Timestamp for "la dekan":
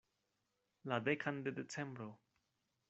0.93-1.43